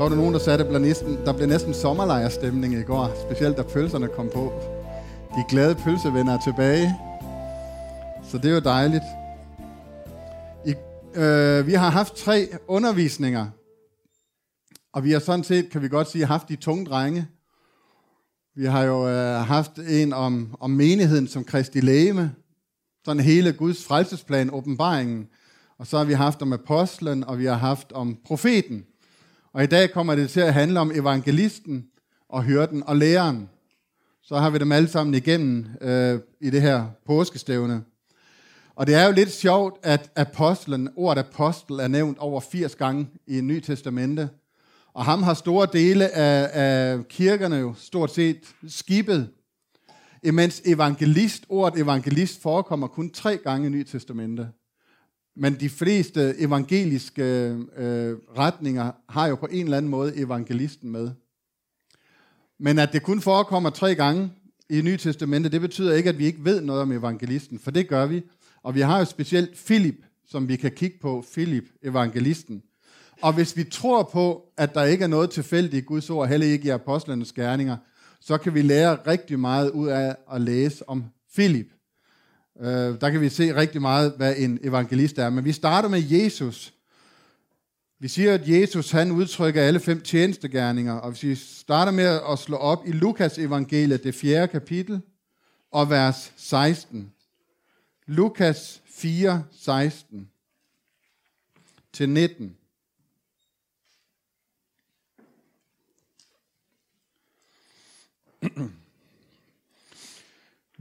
[0.00, 2.82] Så var der nogen, der sagde, at der blev næsten, der blev næsten sommerlejrstemning i
[2.82, 3.30] går.
[3.30, 4.52] Specielt da pølserne kom på.
[5.36, 6.96] De glade pølsevenner er tilbage.
[8.30, 9.02] Så det er jo dejligt.
[10.66, 10.74] I,
[11.14, 13.46] øh, vi har haft tre undervisninger.
[14.92, 17.28] Og vi har sådan set, kan vi godt sige, haft de tunge drenge.
[18.56, 22.34] Vi har jo øh, haft en om, om menigheden som Kristi lægeme.
[23.04, 25.28] Sådan hele Guds frelsesplan, åbenbaringen.
[25.78, 28.84] Og så har vi haft om apostlen, og vi har haft om profeten.
[29.52, 31.86] Og i dag kommer det til at handle om evangelisten
[32.28, 33.48] og hyrden og læreren.
[34.22, 37.82] Så har vi dem alle sammen igennem øh, i det her påskestævne.
[38.74, 43.08] Og det er jo lidt sjovt, at apostlen, ordet apostel er nævnt over 80 gange
[43.26, 44.28] i Ny Testamente.
[44.94, 49.30] Og ham har store dele af, af kirkerne jo stort set skibet.
[50.22, 54.48] Imens evangelist, ordet evangelist forekommer kun tre gange i Ny Testamente.
[55.36, 57.22] Men de fleste evangeliske
[57.76, 61.10] øh, retninger har jo på en eller anden måde evangelisten med.
[62.58, 64.32] Men at det kun forekommer tre gange
[64.70, 67.88] i Nye Testamente, det betyder ikke, at vi ikke ved noget om evangelisten, for det
[67.88, 68.22] gør vi.
[68.62, 72.62] Og vi har jo specielt Filip, som vi kan kigge på, Filip, evangelisten.
[73.22, 76.46] Og hvis vi tror på, at der ikke er noget tilfældigt i Guds ord, heller
[76.46, 77.76] ikke i apostlenes gerninger,
[78.20, 81.66] så kan vi lære rigtig meget ud af at læse om Filip.
[82.60, 85.30] Øh, der kan vi se rigtig meget, hvad en evangelist er.
[85.30, 86.74] Men vi starter med Jesus.
[87.98, 92.38] Vi siger, at Jesus han udtrykker alle fem tjenestegærninger, og hvis vi starter med at
[92.38, 95.00] slå op i Lukas evangeliet, det fjerde kapitel,
[95.70, 97.12] og vers 16.
[98.06, 100.30] Lukas 4, 16
[101.92, 102.56] til 19.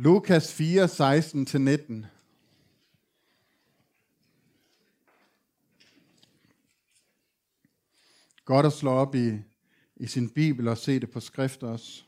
[0.02, 2.06] Lukas 4, 16-19.
[8.46, 9.32] Godt at slå op i,
[9.96, 12.04] i sin bibel og se det på skrift også.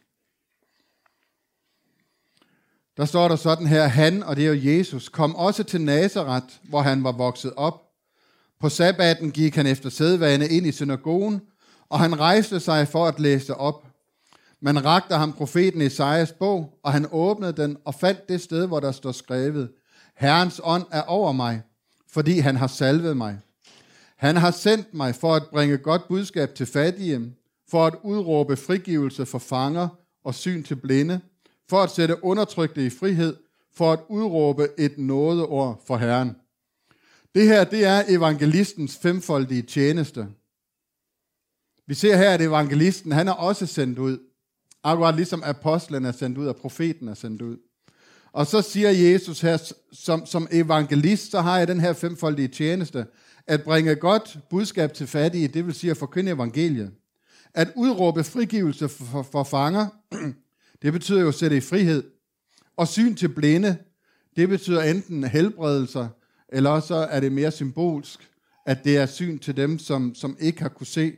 [2.98, 6.56] Der står der sådan her, han, og det er jo Jesus, kom også til Nazareth,
[6.64, 7.82] hvor han var vokset op.
[8.60, 11.42] På sabbaten gik han efter sædvane ind i synagogen,
[11.90, 13.91] og han rejste sig for at læse op.
[14.62, 18.80] Man rakte ham profeten Esajas bog, og han åbnede den og fandt det sted, hvor
[18.80, 19.72] der står skrevet,
[20.16, 21.62] Herrens ånd er over mig,
[22.08, 23.40] fordi han har salvet mig.
[24.16, 27.34] Han har sendt mig for at bringe godt budskab til fattige,
[27.70, 29.88] for at udråbe frigivelse for fanger
[30.24, 31.22] og syn til blinde,
[31.70, 33.36] for at sætte undertrykte i frihed,
[33.74, 36.36] for at udråbe et nådeord for Herren.
[37.36, 40.28] Det her, det er evangelistens femfoldige tjeneste.
[41.88, 44.20] Vi ser her, at evangelisten, han er også sendt ud.
[44.84, 47.58] Akkurat ligesom apostlen er sendt ud, og profeten er sendt ud.
[48.34, 53.06] Og så siger Jesus her, som, som evangelist, så har jeg den her femfoldige tjeneste,
[53.48, 56.92] at bringe godt budskab til fattige, det vil sige at forkynde evangeliet.
[57.54, 59.88] At udråbe frigivelse for, for, for fanger,
[60.82, 62.04] det betyder jo at sætte i frihed.
[62.78, 63.78] Og syn til blinde,
[64.36, 66.08] det betyder enten helbredelser,
[66.50, 68.30] eller så er det mere symbolsk,
[68.66, 71.14] at det er syn til dem, som, som ikke har kunne se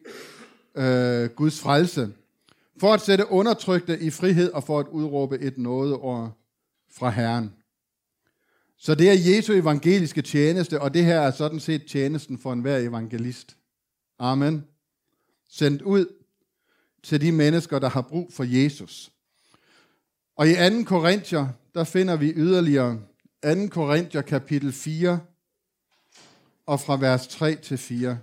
[0.76, 2.10] øh, Guds frelse
[2.80, 6.32] for at sætte undertrykte i frihed og for at udråbe et nådeord
[6.92, 7.54] fra Herren.
[8.78, 12.78] Så det er Jesu evangeliske tjeneste, og det her er sådan set tjenesten for enhver
[12.78, 13.58] evangelist.
[14.20, 14.66] Amen.
[15.50, 16.06] Sendt ud
[17.04, 19.12] til de mennesker, der har brug for Jesus.
[20.36, 20.84] Og i 2.
[20.84, 23.02] Korinther, der finder vi yderligere
[23.44, 23.68] 2.
[23.68, 25.20] Korinther kapitel 4,
[26.66, 28.20] og fra vers 3 til 4.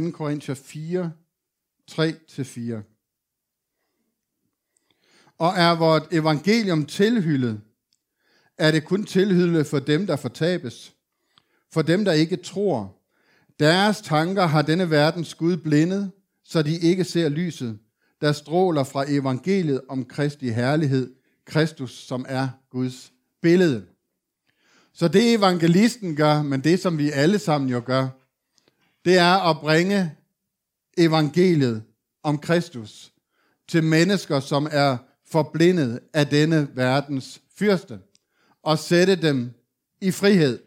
[0.00, 0.10] 2.
[0.10, 1.12] Korinther 4,
[1.90, 2.88] 3-4.
[5.38, 7.60] Og er vort evangelium tilhyllet,
[8.58, 10.94] er det kun tilhyllet for dem, der fortabes.
[11.72, 12.98] For dem, der ikke tror.
[13.60, 16.10] Deres tanker har denne verdens Gud blindet,
[16.44, 17.78] så de ikke ser lyset,
[18.20, 23.12] der stråler fra evangeliet om Kristi herlighed, Kristus, som er Guds
[23.42, 23.86] billede.
[24.92, 28.08] Så det evangelisten gør, men det som vi alle sammen jo gør,
[29.04, 30.12] det er at bringe
[30.98, 31.82] evangeliet
[32.22, 33.12] om Kristus
[33.68, 34.96] til mennesker, som er
[35.30, 37.98] forblindet af denne verdens fyrste,
[38.62, 39.52] og sætte dem
[40.00, 40.62] i frihed.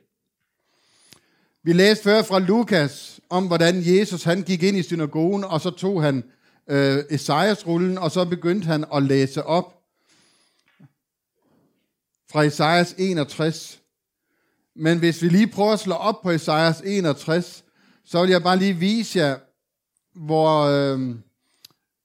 [1.63, 5.69] Vi læste før fra Lukas om, hvordan Jesus han gik ind i synagogen, og så
[5.69, 6.23] tog han
[6.67, 9.81] øh, Esajas-rullen, og så begyndte han at læse op
[12.31, 13.81] fra Esajas 61.
[14.75, 17.64] Men hvis vi lige prøver at slå op på Esajas 61,
[18.05, 19.39] så vil jeg bare lige vise jer,
[20.13, 21.15] hvor, øh,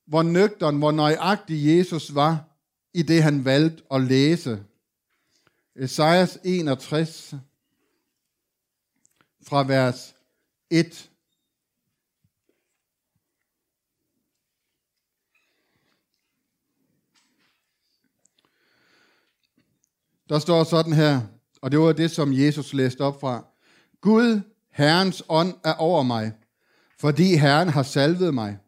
[0.06, 2.44] hvor nøgteren, hvor nøjagtig Jesus var,
[2.94, 4.64] i det han valgte at læse.
[5.76, 7.35] Esajas 61,
[9.43, 10.14] fra vers
[10.70, 11.11] 1.
[20.29, 21.20] Der står sådan her,
[21.62, 23.44] og det var det, som Jesus læste op fra.
[24.00, 24.41] Gud,
[24.81, 26.32] Herrens ånd er over mig,
[26.99, 28.59] fordi Herren har salvet mig.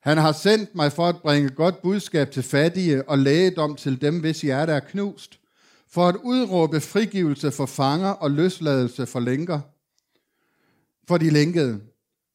[0.00, 4.20] Han har sendt mig for at bringe godt budskab til fattige og lægedom til dem,
[4.20, 5.40] hvis hjerte er knust,
[5.88, 9.60] for at udråbe frigivelse for fanger og løsladelse for lænker,
[11.08, 11.80] for de lænkede,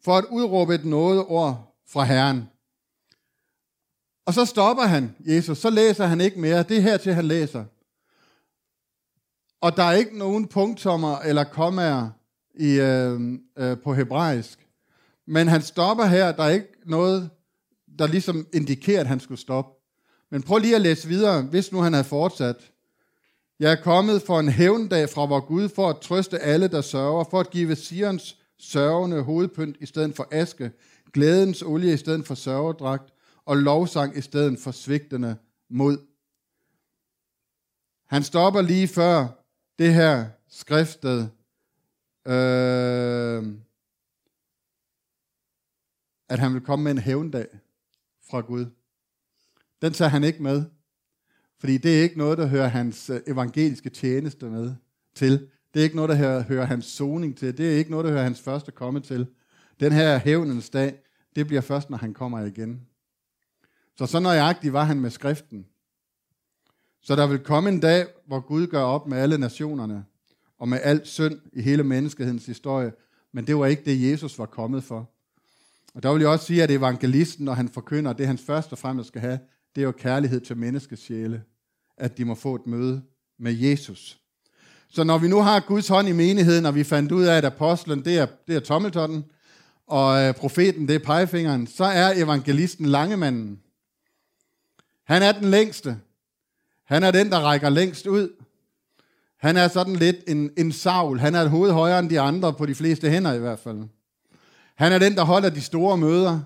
[0.03, 0.93] for at udråbe et
[1.27, 2.49] ord fra Herren.
[4.25, 6.63] Og så stopper han, Jesus, så læser han ikke mere.
[6.63, 7.65] Det er her til, han læser.
[9.61, 12.09] Og der er ikke nogen punktummer eller kommaer
[12.59, 14.67] i, øh, øh, på hebraisk.
[15.27, 16.31] Men han stopper her.
[16.31, 17.29] Der er ikke noget,
[17.99, 19.71] der ligesom indikerer, at han skulle stoppe.
[20.31, 22.71] Men prøv lige at læse videre, hvis nu han havde fortsat.
[23.59, 27.23] Jeg er kommet for en hævndag fra vor Gud, for at trøste alle, der sørger,
[27.31, 30.71] for at give Sions sørgende hovedpynt i stedet for aske,
[31.13, 33.13] glædens olie i stedet for sørgedragt,
[33.45, 35.35] og lovsang i stedet for svigtende
[35.69, 35.97] mod.
[38.07, 39.27] Han stopper lige før
[39.79, 41.29] det her skriftet,
[42.29, 43.43] øh,
[46.29, 47.47] at han vil komme med en hævndag
[48.29, 48.65] fra Gud.
[49.81, 50.65] Den tager han ikke med,
[51.59, 54.75] fordi det er ikke noget, der hører hans øh, evangeliske tjeneste med
[55.15, 55.49] til.
[55.73, 57.57] Det er ikke noget, der hører, hører hans soning til.
[57.57, 59.27] Det er ikke noget, der hører hans første komme til.
[59.79, 60.99] Den her hævnens dag,
[61.35, 62.87] det bliver først, når han kommer igen.
[63.95, 65.65] Så så nøjagtig var han med skriften.
[67.01, 70.05] Så der vil komme en dag, hvor Gud gør op med alle nationerne,
[70.59, 72.91] og med al synd i hele menneskehedens historie,
[73.33, 75.09] men det var ikke det, Jesus var kommet for.
[75.93, 78.77] Og der vil jeg også sige, at evangelisten, når han forkynder, det han først og
[78.77, 79.39] fremmest skal have,
[79.75, 81.43] det er jo kærlighed til menneskesjæle,
[81.97, 83.01] at de må få et møde
[83.39, 84.19] med Jesus.
[84.89, 87.45] Så når vi nu har Guds hånd i menigheden, og vi fandt ud af, at
[87.45, 89.25] apostlen, det er, det er tommeltotten,
[89.87, 93.59] og øh, profeten, det er pegefingeren, så er evangelisten langemanden.
[95.03, 95.97] Han er den længste.
[96.83, 98.29] Han er den, der rækker længst ud.
[99.39, 101.19] Han er sådan lidt en, en savl.
[101.19, 103.77] Han er et hoved højere end de andre, på de fleste hænder i hvert fald.
[104.75, 106.39] Han er den, der holder de store møder.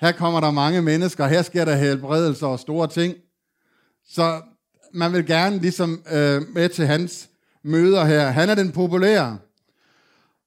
[0.00, 3.14] Her kommer der mange mennesker, her sker der helbredelser og store ting.
[4.08, 4.40] Så
[4.92, 7.28] man vil gerne ligesom øh, med til hans
[7.62, 8.30] møder her.
[8.30, 9.38] Han er den populære.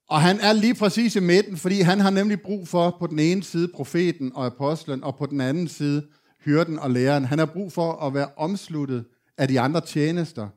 [0.10, 3.20] Og han er lige præcis i midten, fordi han har nemlig brug for på den
[3.20, 6.04] ene side profeten og apostlen, og på den anden side
[6.46, 7.26] hyrden og læreren.
[7.26, 9.06] Han har brug for at være omsluttet
[9.38, 10.48] af de andre tjenester,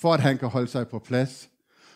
[0.00, 1.48] for at han kan holde sig på plads.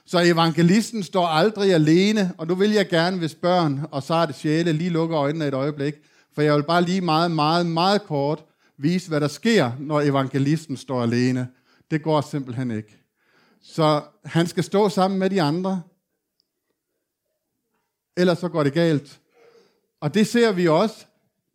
[0.06, 4.73] Så evangelisten står aldrig alene, og nu vil jeg gerne, hvis børn og sarte sjæle
[4.73, 5.94] lige lukker øjnene et øjeblik,
[6.35, 8.44] for jeg vil bare lige meget, meget, meget kort
[8.79, 11.49] vise, hvad der sker, når evangelisten står alene.
[11.91, 12.97] Det går simpelthen ikke.
[13.62, 15.82] Så han skal stå sammen med de andre,
[18.17, 19.20] ellers så går det galt.
[20.00, 21.06] Og det ser vi også,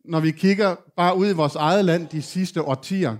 [0.04, 3.16] når vi kigger bare ud i vores eget land de sidste årtier.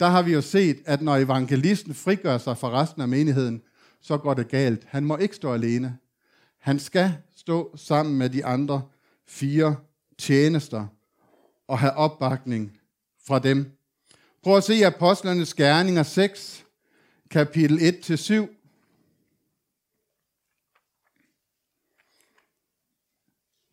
[0.00, 3.62] Der har vi jo set, at når evangelisten frigør sig fra resten af menigheden,
[4.00, 4.86] så går det galt.
[4.88, 5.98] Han må ikke stå alene.
[6.58, 8.82] Han skal stå sammen med de andre
[9.26, 9.76] fire
[10.18, 10.86] tjenester
[11.68, 12.80] og have opbakning
[13.26, 13.72] fra dem.
[14.42, 16.64] Prøv at se Apostlenes Gerninger 6,
[17.30, 18.56] kapitel 1-7.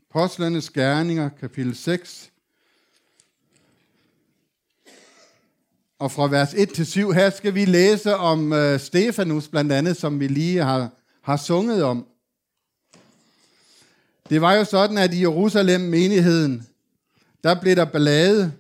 [0.10, 2.33] Apostlenes Gerninger, kapitel 6,
[6.04, 9.98] Og fra vers 1 til 7, her skal vi læse om øh, Stefanus blandt andet,
[9.98, 10.90] som vi lige har,
[11.22, 12.08] har sunget om.
[14.30, 16.68] Det var jo sådan, at i Jerusalem menigheden,
[17.44, 18.54] der blev der ballade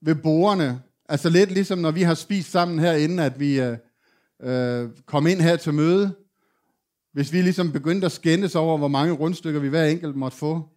[0.00, 0.82] ved borerne.
[1.08, 3.76] Altså lidt ligesom når vi har spist sammen herinde, at vi øh,
[4.42, 6.14] øh, kom ind her til møde.
[7.12, 10.68] Hvis vi ligesom begyndte at skændes over, hvor mange rundstykker vi hver enkelt måtte få,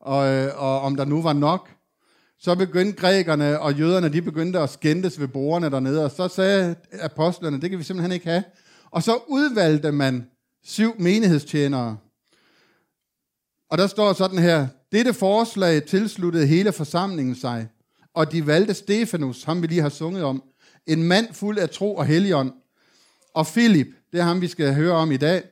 [0.00, 1.68] og, øh, og om der nu var nok,
[2.44, 6.76] så begyndte grækerne og jøderne, de begyndte at skændes ved bordene dernede, og så sagde
[7.00, 8.44] apostlerne, det kan vi simpelthen ikke have.
[8.90, 10.26] Og så udvalgte man
[10.64, 11.96] syv menighedstjenere.
[13.70, 17.68] Og der står sådan her, dette forslag tilsluttede hele forsamlingen sig,
[18.14, 20.42] og de valgte Stefanus, ham vi lige har sunget om,
[20.86, 22.52] en mand fuld af tro og helion,
[23.34, 25.42] og Filip, det er ham, vi skal høre om i dag,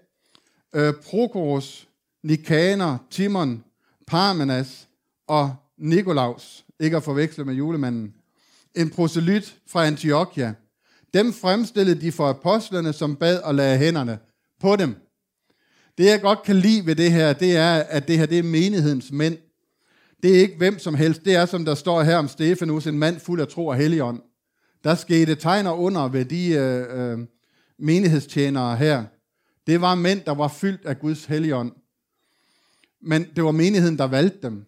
[0.74, 1.88] øh, Prokoros,
[2.22, 3.64] Nikaner, Timon,
[4.06, 4.88] Parmenas
[5.26, 8.14] og Nikolaus ikke at forveksle med julemanden,
[8.74, 10.54] en proselyt fra Antiochia.
[11.14, 14.18] Dem fremstillede de for apostlerne, som bad og lagde hænderne
[14.60, 14.94] på dem.
[15.98, 18.42] Det jeg godt kan lide ved det her, det er, at det her det er
[18.42, 19.38] menighedens mænd.
[20.22, 21.24] Det er ikke hvem som helst.
[21.24, 24.20] Det er, som der står her om Stefanus, en mand fuld af tro og helligånd.
[24.84, 27.18] Der skete tegner under ved de øh, øh,
[27.78, 29.04] menighedstjenere her.
[29.66, 31.72] Det var mænd, der var fyldt af Guds helligånd.
[33.02, 34.64] Men det var menigheden, der valgte dem.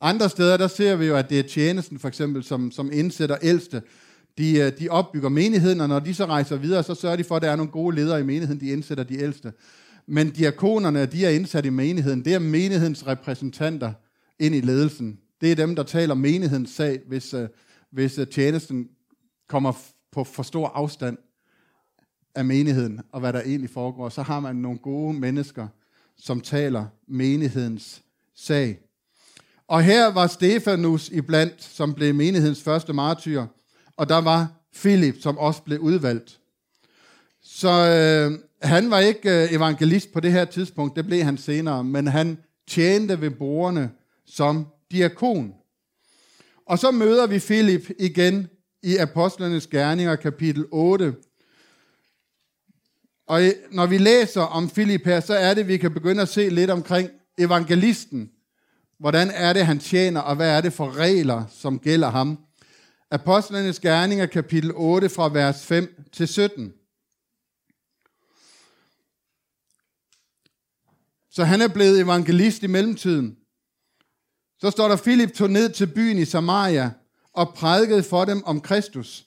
[0.00, 3.36] Andre steder, der ser vi jo, at det er tjenesten for eksempel, som, som indsætter
[3.42, 3.82] ældste.
[4.38, 7.36] De, øh, de opbygger menigheden, og når de så rejser videre, så sørger de for,
[7.36, 9.52] at der er nogle gode ledere i menigheden, de indsætter de ældste.
[10.06, 12.24] Men diakonerne, de er indsat i menigheden.
[12.24, 13.92] Det er menighedens repræsentanter
[14.38, 15.18] ind i ledelsen.
[15.40, 17.48] Det er dem, der taler menighedens sag, hvis, øh,
[17.90, 18.88] hvis øh, tjenesten
[19.48, 19.72] kommer
[20.12, 21.18] på for stor afstand
[22.34, 24.08] af menigheden, og hvad der egentlig foregår.
[24.08, 25.68] Så har man nogle gode mennesker,
[26.16, 28.02] som taler menighedens
[28.34, 28.83] sag.
[29.68, 33.46] Og her var Stefanus iblandt, som blev menighedens første martyr,
[33.96, 36.40] og der var Philip, som også blev udvalgt.
[37.42, 41.84] Så øh, han var ikke øh, evangelist på det her tidspunkt, det blev han senere,
[41.84, 43.90] men han tjente ved borgerne
[44.26, 45.54] som diakon.
[46.66, 48.48] Og så møder vi Philip igen
[48.82, 51.14] i Apostlenes Gerninger, kapitel 8.
[53.26, 53.40] Og
[53.70, 56.48] når vi læser om Philip her, så er det, at vi kan begynde at se
[56.48, 58.30] lidt omkring evangelisten.
[58.98, 62.38] Hvordan er det, han tjener, og hvad er det for regler, som gælder ham?
[63.10, 66.72] Apostlenes Gerninger, kapitel 8, fra vers 5 til 17.
[71.30, 73.36] Så han er blevet evangelist i mellemtiden.
[74.58, 76.90] Så står der, Philip tog ned til byen i Samaria
[77.32, 79.26] og prædikede for dem om Kristus.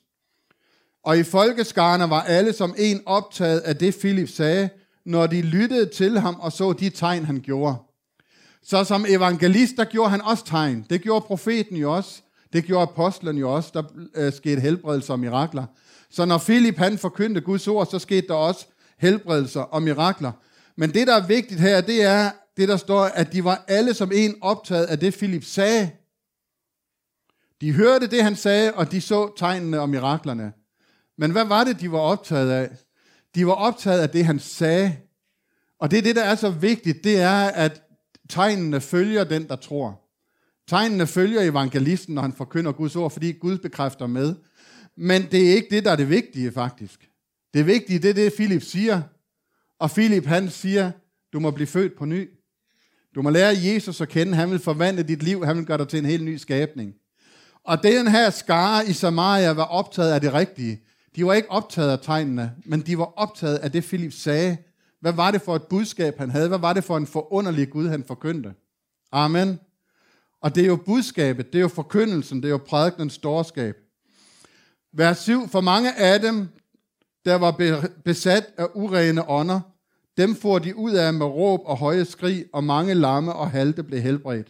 [1.04, 4.70] Og i folkeskarne var alle som en optaget af det, Philip sagde,
[5.06, 7.87] når de lyttede til ham og så de tegn, han gjorde.
[8.70, 10.86] Så som evangelist, der gjorde han også tegn.
[10.90, 12.22] Det gjorde profeten jo også.
[12.54, 13.72] Det gjorde apostlen jo også.
[13.74, 13.84] Der
[14.16, 15.66] øh, skete helbredelser og mirakler.
[16.10, 18.68] Så når Filip han forkyndte Guds ord, så skete der også
[19.00, 20.32] helbredelser og mirakler.
[20.76, 23.94] Men det, der er vigtigt her, det er det, der står, at de var alle
[23.94, 25.92] som en optaget af det, Filip sagde.
[27.62, 30.54] De hørte det, han sagde, og de så tegnene og miraklerne.
[31.18, 32.70] Men hvad var det, de var optaget af?
[33.36, 34.98] De var optaget af det, han sagde.
[35.80, 37.87] Og det er det, der er så vigtigt, det er, at
[38.30, 40.02] tegnene følger den, der tror.
[40.68, 44.36] Tegnene følger evangelisten, når han forkynder Guds ord, fordi Gud bekræfter med.
[44.96, 47.10] Men det er ikke det, der er det vigtige, faktisk.
[47.54, 49.02] Det vigtige, det er det, Philip siger.
[49.80, 50.92] Og Philip, han siger,
[51.34, 52.30] du må blive født på ny.
[53.16, 54.36] Du må lære Jesus at kende.
[54.36, 55.46] Han vil forvandle dit liv.
[55.46, 56.94] Han vil gøre dig til en helt ny skabning.
[57.64, 60.82] Og den her skare i Samaria var optaget af det rigtige.
[61.16, 64.58] De var ikke optaget af tegnene, men de var optaget af det, Philip sagde.
[65.00, 66.48] Hvad var det for et budskab, han havde?
[66.48, 68.54] Hvad var det for en forunderlig Gud, han forkyndte?
[69.12, 69.60] Amen.
[70.42, 73.76] Og det er jo budskabet, det er jo forkyndelsen, det er jo prædikens storskab.
[74.94, 75.50] Vers 7.
[75.50, 76.48] For mange af dem,
[77.26, 79.60] der var besat af urene ånder,
[80.18, 83.84] dem får de ud af med råb og høje skrig, og mange lamme og halte
[83.84, 84.48] blev helbredt.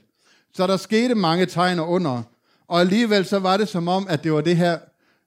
[0.53, 2.23] Så der skete mange tegn under,
[2.67, 4.79] og alligevel så var det som om, at det var det her,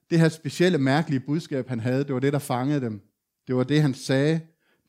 [0.09, 2.03] det her specielle, mærkelige budskab, han havde.
[2.03, 3.01] Det var det, der fangede dem.
[3.47, 4.39] Det var det, han sagde.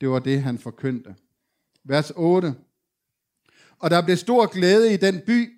[0.03, 1.15] Det var det, han forkyndte.
[1.85, 2.55] Vers 8.
[3.79, 5.53] Og der blev stor glæde i den by,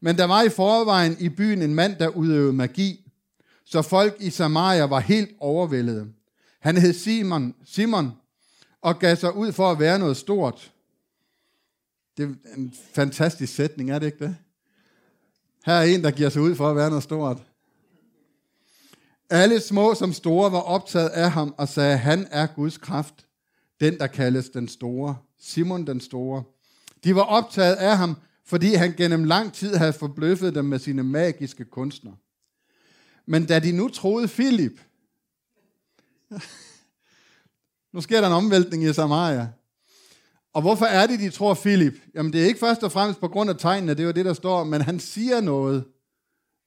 [0.00, 3.12] men der var i forvejen i byen en mand, der udøvede magi,
[3.64, 6.12] så folk i Samaria var helt overvældede.
[6.60, 8.12] Han hed Simon, Simon
[8.80, 10.72] og gav sig ud for at være noget stort.
[12.16, 14.36] Det er en fantastisk sætning, er det ikke det?
[15.66, 17.42] Her er en, der giver sig ud for at være noget stort.
[19.30, 23.25] Alle små som store var optaget af ham og sagde, han er Guds kraft,
[23.80, 26.44] den der kaldes den store, Simon den store.
[27.04, 31.02] De var optaget af ham, fordi han gennem lang tid havde forbløffet dem med sine
[31.02, 32.12] magiske kunstner.
[33.26, 34.80] Men da de nu troede Filip,
[37.92, 39.48] nu sker der en omvæltning i Samaria.
[40.52, 41.94] Og hvorfor er det, de tror Filip?
[42.14, 44.24] Jamen det er ikke først og fremmest på grund af tegnene, det er jo det,
[44.24, 45.84] der står, men han siger noget,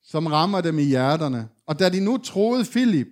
[0.03, 1.49] som rammer dem i hjerterne.
[1.65, 3.07] Og da de nu troede Filip,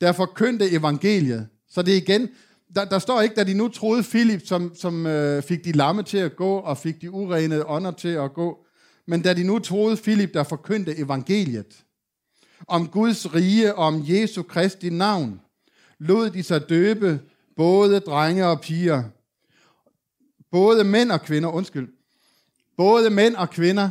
[0.00, 2.28] der forkyndte evangeliet, så det er igen,
[2.74, 6.02] der, der står ikke, da de nu troede Filip, som, som øh, fik de lamme
[6.02, 8.66] til at gå, og fik de urene ånder til at gå,
[9.06, 11.84] men da de nu troede Filip, der forkyndte evangeliet,
[12.68, 15.40] om Guds rige og om Jesu Kristi navn,
[15.98, 17.20] lod de sig døbe,
[17.56, 19.02] både drenge og piger.
[20.50, 21.88] Både mænd og kvinder, undskyld.
[22.76, 23.90] Både mænd og kvinder.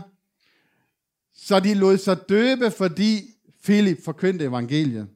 [1.36, 3.22] Så de lod sig døbe, fordi
[3.64, 5.08] Filip forkyndte evangeliet.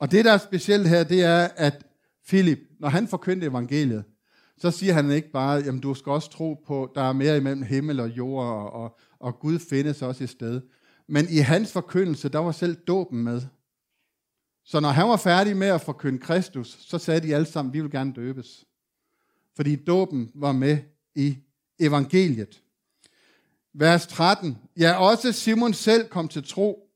[0.00, 1.86] Og det, der er specielt her, det er, at
[2.24, 4.04] Filip, når han forkyndte evangeliet,
[4.58, 7.62] så siger han ikke bare, jamen du skal også tro på, der er mere imellem
[7.62, 10.60] himmel og jord, og, og, og Gud findes også et sted.
[11.08, 13.42] Men i hans forkyndelse, der var selv dåben med.
[14.64, 17.80] Så når han var færdig med at forkynde Kristus, så sagde de alle sammen, vi
[17.80, 18.64] vil gerne døbes.
[19.56, 20.78] Fordi dåben var med
[21.14, 21.38] i
[21.78, 22.62] evangeliet.
[23.74, 24.58] Vers 13.
[24.76, 26.89] Ja, også Simon selv kom til tro,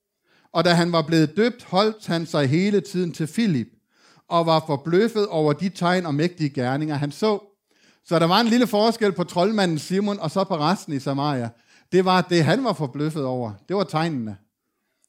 [0.54, 3.68] og da han var blevet døbt, holdt han sig hele tiden til Filip,
[4.28, 7.38] og var forbløffet over de tegn og mægtige gerninger, han så.
[8.04, 11.50] Så der var en lille forskel på troldmanden Simon, og så på resten i Samaria.
[11.92, 13.52] Det var det, han var forbløffet over.
[13.68, 14.37] Det var tegnene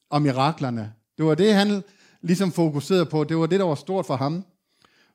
[0.09, 0.93] og miraklerne.
[1.17, 1.83] Det var det, han
[2.21, 3.23] ligesom fokuserede på.
[3.23, 4.45] Det var det, der var stort for ham.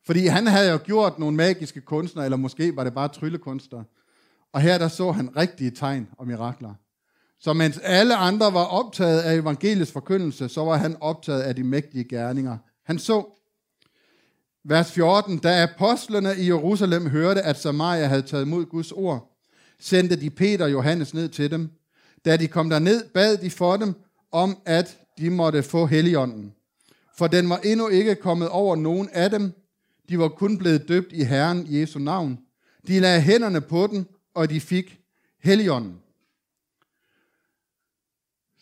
[0.06, 3.84] Fordi han havde jo gjort nogle magiske kunstnere, eller måske var det bare tryllekunstnere.
[4.52, 6.74] Og her der så han rigtige tegn og mirakler.
[7.40, 11.64] Så mens alle andre var optaget af evangeliets forkyndelse, så var han optaget af de
[11.64, 12.58] mægtige gerninger.
[12.84, 13.24] Han så,
[14.64, 19.36] vers 14, da apostlerne i Jerusalem hørte, at Samaria havde taget mod Guds ord,
[19.78, 21.70] sendte de Peter og Johannes ned til dem.
[22.24, 23.94] Da de kom derned, bad de for dem
[24.32, 26.52] om, at de måtte få heligånden.
[27.18, 29.52] For den var endnu ikke kommet over nogen af dem.
[30.08, 32.38] De var kun blevet døbt i Herren Jesu navn.
[32.86, 34.98] De lagde hænderne på den, og de fik
[35.42, 36.00] heligånden.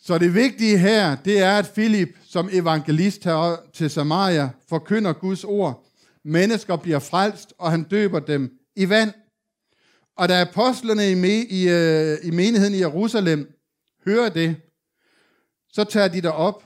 [0.01, 5.43] Så det vigtige her, det er, at Filip som evangelist her til Samaria forkynder Guds
[5.43, 5.85] ord.
[6.23, 9.13] Mennesker bliver frelst, og han døber dem i vand.
[10.15, 13.59] Og da apostlene i, me, i, øh, i menigheden i Jerusalem
[14.05, 14.55] hører det,
[15.69, 16.63] så tager de der op,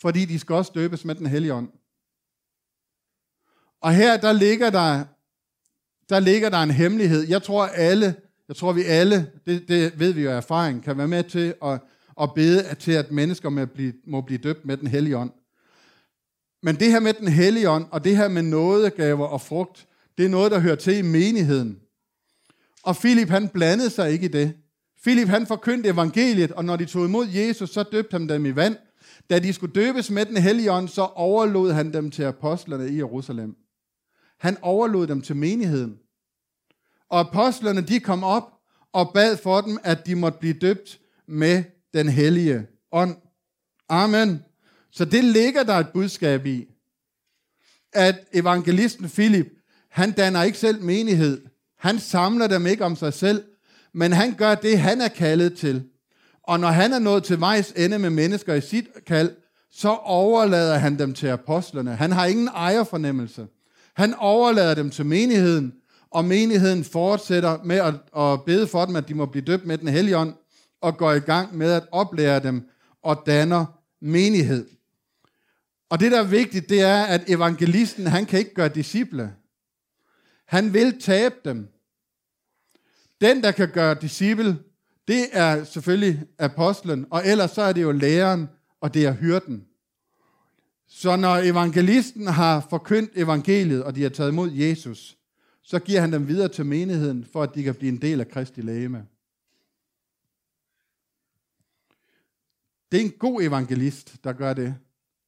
[0.00, 1.68] fordi de skal også døbes med den hellige ånd.
[3.80, 5.04] Og her, der ligger der,
[6.08, 7.28] der ligger der en hemmelighed.
[7.28, 8.16] Jeg tror alle,
[8.52, 11.54] jeg tror vi alle, det, det ved vi jo af erfaring, kan være med til
[11.64, 11.80] at,
[12.20, 15.30] at bede til, at mennesker må blive, må blive døbt med den hellige ånd.
[16.62, 19.86] Men det her med den hellige ånd, og det her med nådegaver og frugt,
[20.18, 21.78] det er noget, der hører til i menigheden.
[22.82, 24.54] Og Filip, han blandede sig ikke i det.
[25.04, 28.56] Filip, han forkyndte evangeliet, og når de tog imod Jesus, så døbte han dem i
[28.56, 28.76] vand.
[29.30, 32.96] Da de skulle døbes med den hellige ånd, så overlod han dem til apostlerne i
[32.96, 33.56] Jerusalem.
[34.38, 36.01] Han overlod dem til menigheden.
[37.12, 38.52] Og apostlerne, de kom op
[38.92, 40.98] og bad for dem, at de måtte blive døbt
[41.28, 43.16] med den hellige ånd.
[43.88, 44.44] Amen.
[44.90, 46.66] Så det ligger der et budskab i,
[47.92, 49.46] at evangelisten Filip,
[49.90, 51.40] han danner ikke selv menighed.
[51.78, 53.44] Han samler dem ikke om sig selv,
[53.94, 55.84] men han gør det, han er kaldet til.
[56.42, 59.30] Og når han er nået til vejs ende med mennesker i sit kald,
[59.70, 61.96] så overlader han dem til apostlerne.
[61.96, 63.46] Han har ingen ejerfornemmelse.
[63.94, 65.72] Han overlader dem til menigheden,
[66.12, 69.78] og menigheden fortsætter med at, at bede for dem, at de må blive døbt med
[69.78, 70.34] den hellige ånd,
[70.80, 72.68] og går i gang med at oplære dem
[73.02, 73.64] og danner
[74.00, 74.66] menighed.
[75.90, 79.32] Og det, der er vigtigt, det er, at evangelisten, han kan ikke gøre disciple.
[80.46, 81.68] Han vil tabe dem.
[83.20, 84.58] Den, der kan gøre disciple,
[85.08, 88.48] det er selvfølgelig apostlen, og ellers så er det jo læreren,
[88.80, 89.64] og det er hyrden.
[90.88, 95.16] Så når evangelisten har forkyndt evangeliet, og de har taget imod Jesus,
[95.62, 98.28] så giver han dem videre til menigheden, for at de kan blive en del af
[98.28, 99.06] Kristi lægeme.
[102.92, 104.74] Det er en god evangelist, der gør det.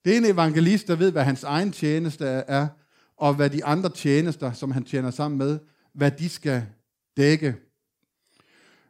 [0.04, 2.68] Det er en evangelist, der ved, hvad hans egen tjeneste er,
[3.16, 5.58] og hvad de andre tjenester, som han tjener sammen med,
[5.92, 6.66] hvad de skal
[7.16, 7.56] dække.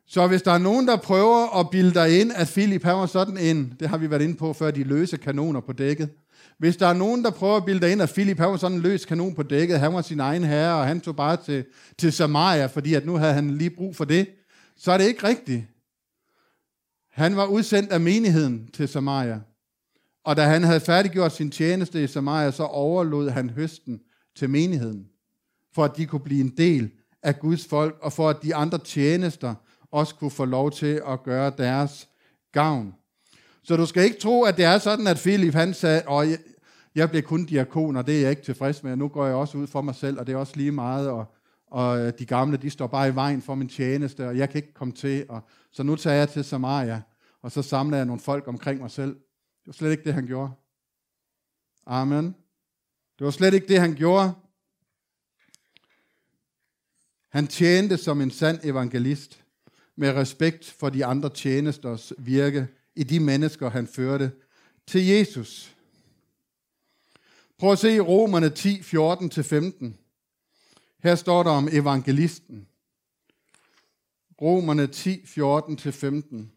[0.07, 3.07] Så hvis der er nogen, der prøver at bilde dig ind, at Philip han var
[3.07, 6.11] sådan en, det har vi været inde på før, de løse kanoner på dækket.
[6.59, 8.77] Hvis der er nogen, der prøver at bilde dig ind, at Philip han var sådan
[8.77, 11.65] en løs kanon på dækket, han var sin egen herre, og han tog bare til,
[11.99, 14.29] til Samaria, fordi at nu havde han lige brug for det,
[14.77, 15.65] så er det ikke rigtigt.
[17.11, 19.41] Han var udsendt af menigheden til Samaria.
[20.25, 24.01] Og da han havde færdiggjort sin tjeneste i Samaria, så overlod han høsten
[24.37, 25.07] til menigheden,
[25.75, 26.91] for at de kunne blive en del
[27.23, 29.55] af Guds folk, og for at de andre tjenester
[29.91, 32.09] også kunne få lov til at gøre deres
[32.53, 32.95] gavn.
[33.65, 36.39] Så du skal ikke tro, at det er sådan, at Philip han sagde, og jeg,
[36.95, 39.59] jeg bliver kun diakon, og det er jeg ikke tilfreds med, nu går jeg også
[39.59, 41.35] ud for mig selv, og det er også lige meget, og,
[41.67, 44.59] og øh, de gamle, de står bare i vejen for min tjeneste, og jeg kan
[44.59, 45.41] ikke komme til, og,
[45.73, 47.03] så nu tager jeg til Samaria,
[47.43, 49.15] og så samler jeg nogle folk omkring mig selv.
[49.15, 50.53] Det var slet ikke det, han gjorde.
[51.87, 52.25] Amen.
[53.19, 54.33] Det var slet ikke det, han gjorde.
[57.29, 59.45] Han tjente som en sand evangelist
[59.97, 64.33] med respekt for de andre tjenesters virke i de mennesker, han førte
[64.87, 65.77] til Jesus.
[67.59, 69.93] Prøv at se Romerne 10, 14-15.
[71.03, 72.69] Her står der om evangelisten.
[74.41, 76.55] Romerne 10, 14-15.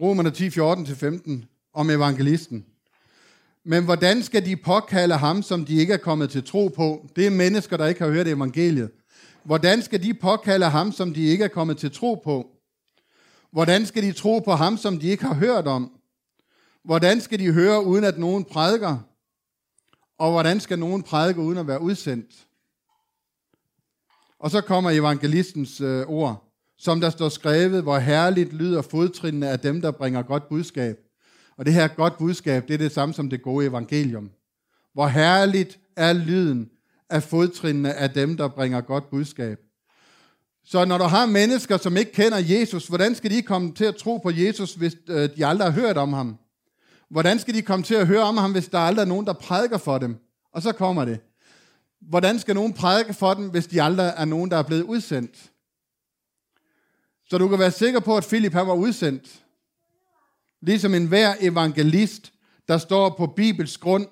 [0.00, 2.66] Romerne 10, 14-15 om evangelisten.
[3.70, 7.06] Men hvordan skal de påkalde ham, som de ikke er kommet til tro på?
[7.16, 8.90] Det er mennesker, der ikke har hørt evangeliet.
[9.44, 12.46] Hvordan skal de påkalde ham, som de ikke er kommet til tro på?
[13.52, 15.92] Hvordan skal de tro på ham, som de ikke har hørt om?
[16.84, 18.98] Hvordan skal de høre, uden at nogen prædiker?
[20.18, 22.46] Og hvordan skal nogen prædike, uden at være udsendt?
[24.38, 29.60] Og så kommer evangelistens øh, ord, som der står skrevet, hvor herligt lyder fodtrinene af
[29.60, 31.09] dem, der bringer godt budskab.
[31.60, 34.30] Og det her godt budskab, det er det samme som det gode evangelium.
[34.94, 36.70] Hvor herligt er lyden
[37.10, 39.58] af fodtrinene af dem, der bringer godt budskab.
[40.64, 43.96] Så når du har mennesker, som ikke kender Jesus, hvordan skal de komme til at
[43.96, 46.38] tro på Jesus, hvis øh, de aldrig har hørt om ham?
[47.10, 49.32] Hvordan skal de komme til at høre om ham, hvis der aldrig er nogen, der
[49.32, 50.16] prædiker for dem?
[50.52, 51.20] Og så kommer det.
[52.00, 55.50] Hvordan skal nogen prædike for dem, hvis de aldrig er nogen, der er blevet udsendt?
[57.28, 59.42] Så du kan være sikker på, at Philip han var udsendt.
[60.62, 62.32] Ligesom enhver evangelist,
[62.68, 64.06] der står på Bibels grund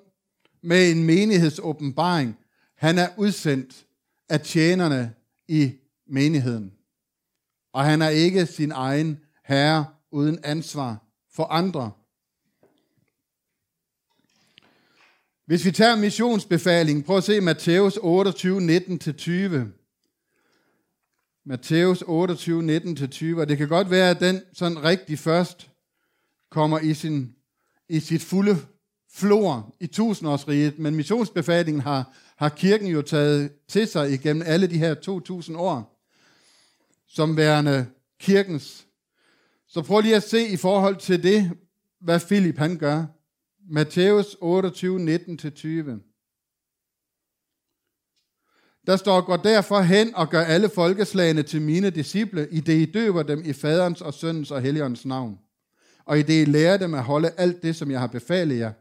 [0.63, 2.37] med en menighedsåbenbaring.
[2.77, 3.87] Han er udsendt
[4.29, 5.15] af tjenerne
[5.49, 5.73] i
[6.07, 6.73] menigheden.
[7.73, 11.91] Og han er ikke sin egen herre uden ansvar for andre.
[15.47, 19.79] Hvis vi tager missionsbefalingen, prøv at se Matthæus 28, 19-20.
[21.45, 25.71] Matthæus 28, 19-20, og det kan godt være, at den sådan rigtig først
[26.51, 27.35] kommer i, sin,
[27.89, 28.57] i sit fulde
[29.13, 34.79] flor i tusindårsriget, men missionsbefalingen har, har kirken jo taget til sig igennem alle de
[34.79, 36.05] her 2000 år,
[37.07, 37.87] som værende
[38.21, 38.87] kirkens.
[39.69, 41.51] Så prøv lige at se i forhold til det,
[42.01, 43.05] hvad Philip han gør.
[43.71, 46.09] Matthæus 28, 19-20.
[48.87, 52.93] Der står, går derfor hen og gør alle folkeslagene til mine disciple, i det I
[52.93, 55.39] døber dem i faderens og søndens og helligåndens navn.
[56.09, 58.73] Og i det I lærer dem at holde alt det, som jeg har befalet jer.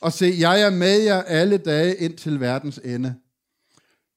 [0.00, 3.14] Og se, jeg er med jer alle dage ind til verdens ende.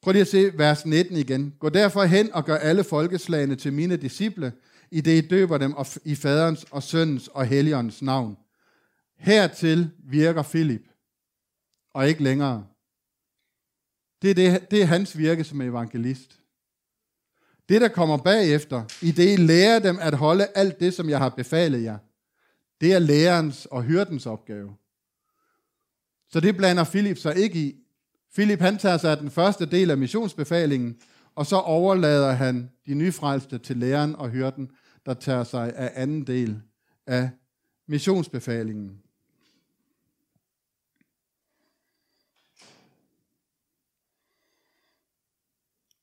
[0.02, 1.54] Prøv lige at se vers 19 igen.
[1.60, 4.54] Gå derfor hen og gør alle folkeslagene til mine disciple,
[4.92, 8.38] i det I døber dem i faderens og søndens og helligåndens navn
[9.18, 10.88] Hertil virker Filip,
[11.94, 12.66] og ikke længere.
[14.22, 16.40] Det er, det, det er hans virke som evangelist.
[17.70, 21.20] Det, der kommer bagefter, i det I lærer dem at holde alt det, som jeg
[21.20, 21.98] har befalet jer,
[22.82, 24.76] det er lærerens og hyrdens opgave.
[26.30, 27.76] Så det blander Filip sig ikke i.
[28.32, 30.98] Filip han tager sig af den første del af missionsbefalingen,
[31.36, 34.72] og så overlader han de nyfrelste til læreren og hyrden,
[35.06, 36.62] der tager sig af anden del
[37.08, 37.30] af
[37.88, 39.02] missionsbefalingen.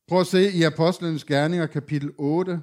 [0.09, 2.62] Prøv at se i Apostlenes Gerninger, kapitel 8.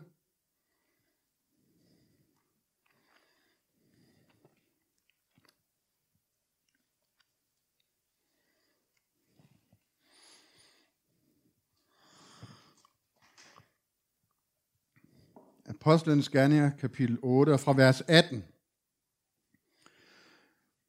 [15.86, 18.44] Apostlenes Gerninger, kapitel 8, og fra vers 18.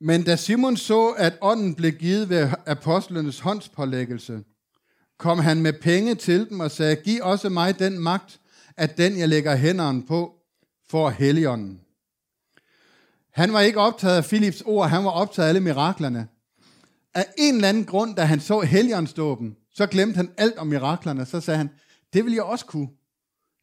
[0.00, 4.44] Men da Simon så, at ånden blev givet ved apostlenes håndspålæggelse,
[5.18, 8.40] kom han med penge til dem og sagde, giv også mig den magt,
[8.76, 10.34] at den jeg lægger hænderne på,
[10.88, 11.80] får heligånden.
[13.30, 16.28] Han var ikke optaget af Philips ord, han var optaget af alle miraklerne.
[17.14, 21.26] Af en eller anden grund, da han så heligåndsdåben, så glemte han alt om miraklerne.
[21.26, 21.70] Så sagde han,
[22.12, 22.88] det vil jeg også kunne.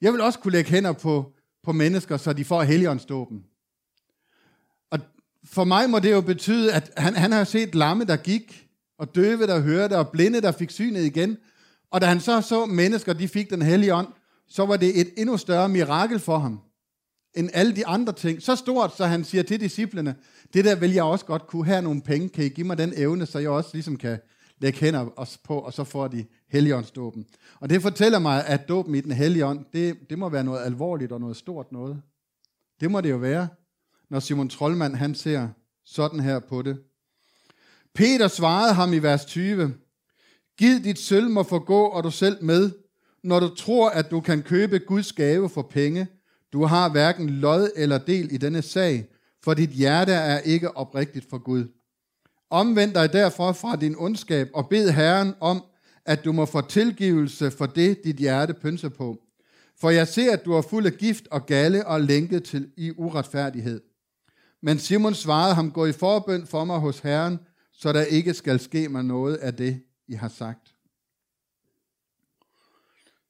[0.02, 1.34] Jeg vil også kunne lægge hænder på,
[1.64, 3.44] på mennesker, så de får heligåndsdåben.
[4.92, 5.00] Og
[5.46, 9.16] for mig må det jo betyde, at han, han har set lamme, der gik, og
[9.16, 11.38] døve, der hørte, og blinde, der fik synet igen.
[11.92, 14.08] Og da han så så mennesker, de fik den hellige ånd,
[14.48, 16.60] så var det et endnu større mirakel for ham,
[17.36, 18.42] end alle de andre ting.
[18.42, 20.16] Så stort, så han siger til disciplene,
[20.54, 22.94] det der vil jeg også godt kunne have nogle penge, kan I give mig den
[22.96, 24.20] evne, så jeg også ligesom kan
[24.60, 27.26] lægge hænder os på, og så får de helligåndsdåben.
[27.60, 30.66] Og det fortæller mig, at dåben i den hellige ånd, det, det må være noget
[30.66, 32.02] alvorligt og noget stort noget.
[32.82, 33.48] Det må det jo være,
[34.10, 35.48] når Simon Trollmann han ser
[35.86, 36.78] sådan her på det.
[37.96, 39.74] Peter svarede ham i vers 20,
[40.58, 42.72] Giv dit sølv må forgå, og du selv med,
[43.24, 46.08] når du tror, at du kan købe Guds gave for penge.
[46.54, 49.06] Du har hverken lod eller del i denne sag,
[49.44, 51.68] for dit hjerte er ikke oprigtigt for Gud.
[52.50, 55.64] Omvend dig derfor fra din ondskab og bed Herren om,
[56.06, 59.24] at du må få tilgivelse for det, dit hjerte pynser på.
[59.80, 62.92] For jeg ser, at du er fuld af gift og galle og lænket til i
[62.98, 63.82] uretfærdighed.
[64.62, 67.40] Men Simon svarede ham, gå i forbøn for mig hos Herren,
[67.72, 70.76] så der ikke skal ske mig noget af det, I har sagt.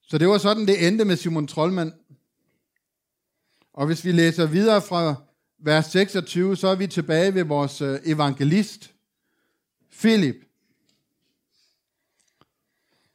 [0.01, 1.93] Så det var sådan, det endte med Simon Trollmann.
[3.73, 5.15] Og hvis vi læser videre fra
[5.59, 8.93] vers 26, så er vi tilbage ved vores øh, evangelist,
[9.99, 10.35] Philip.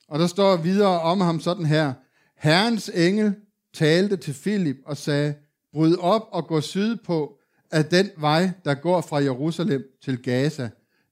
[0.08, 1.92] Og der står videre om ham sådan her.
[2.36, 3.34] Herrens engel
[3.74, 5.34] talte til Filip og sagde,
[5.72, 7.38] bryd op og gå sydpå
[7.70, 10.70] af den vej, der går fra Jerusalem til Gaza,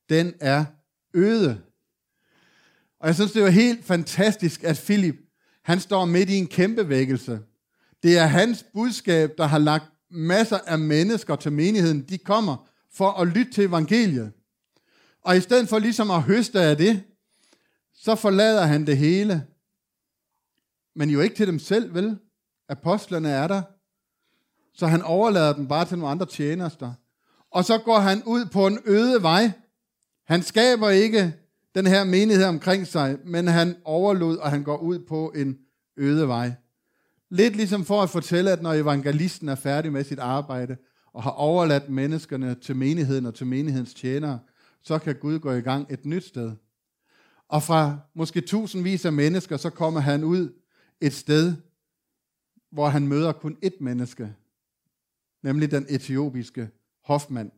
[0.09, 0.65] den er
[1.15, 1.61] øde.
[3.01, 5.17] Og jeg synes, det var helt fantastisk, at Filip,
[5.65, 7.41] han står midt i en kæmpe vækkelse.
[8.03, 12.03] Det er hans budskab, der har lagt masser af mennesker til menigheden.
[12.09, 14.33] De kommer for at lytte til evangeliet.
[15.23, 17.03] Og i stedet for ligesom at høste af det,
[18.05, 19.47] så forlader han det hele.
[20.95, 22.19] Men jo ikke til dem selv, vel?
[22.69, 23.63] Apostlerne er der.
[24.75, 26.93] Så han overlader dem bare til nogle andre tjenester.
[27.51, 29.53] Og så går han ud på en øde vej.
[30.25, 31.35] Han skaber ikke
[31.75, 35.59] den her menighed omkring sig, men han overlod, og han går ud på en
[35.97, 36.53] øde vej.
[37.31, 40.77] Lidt ligesom for at fortælle, at når evangelisten er færdig med sit arbejde,
[41.13, 44.39] og har overladt menneskerne til menigheden og til menighedens tjenere,
[44.83, 46.53] så kan Gud gå i gang et nyt sted.
[47.55, 50.53] Og fra måske tusindvis af mennesker, så kommer han ud
[51.01, 51.55] et sted,
[52.71, 54.35] hvor han møder kun ét menneske,
[55.43, 56.69] nemlig den etiopiske
[57.05, 57.51] hofmand.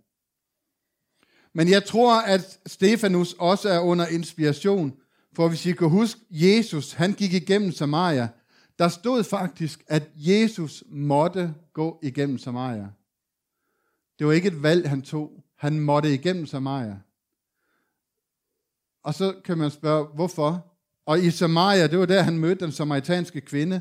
[1.53, 4.97] Men jeg tror, at Stefanus også er under inspiration,
[5.33, 8.29] for hvis I kan huske, Jesus, han gik igennem Samaria.
[8.79, 12.89] Der stod faktisk, at Jesus måtte gå igennem Samaria.
[14.19, 15.45] Det var ikke et valg, han tog.
[15.55, 16.99] Han måtte igennem Samaria.
[19.07, 20.67] Og så kan man spørge, hvorfor?
[21.07, 23.81] Og i Samaria, det var der, han mødte den samaritanske kvinde,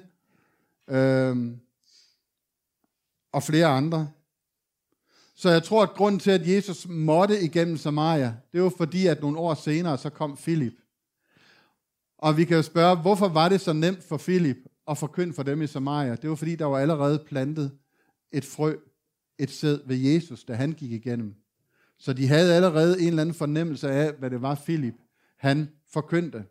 [0.89, 1.59] øhm,
[3.31, 4.09] og flere andre.
[5.35, 9.21] Så jeg tror, at grunden til, at Jesus måtte igennem Samaria, det var fordi, at
[9.21, 10.73] nogle år senere, så kom Filip.
[12.17, 14.57] Og vi kan jo spørge, hvorfor var det så nemt for Filip
[14.87, 16.15] at forkynde for dem i Samaria?
[16.15, 17.71] Det var fordi, der var allerede plantet
[18.31, 18.75] et frø,
[19.39, 21.35] et sæd ved Jesus, da han gik igennem.
[21.97, 24.95] Så de havde allerede en eller anden fornemmelse af, hvad det var, Filip
[25.45, 26.45] han forkyndte.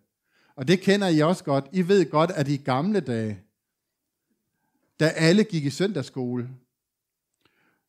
[0.56, 1.64] Og det kender I også godt.
[1.72, 3.40] I ved godt, at i gamle dage,
[5.00, 6.50] da alle gik i søndagsskole,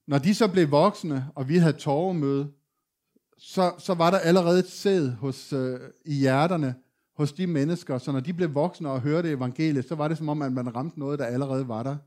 [0.07, 2.51] når de så blev voksne, og vi havde torvemøde,
[3.37, 6.75] så, så var der allerede et sæd hos, øh, i hjerterne
[7.13, 10.29] hos de mennesker, så når de blev voksne og hørte evangeliet, så var det som
[10.29, 11.97] om, at man ramte noget, der allerede var der.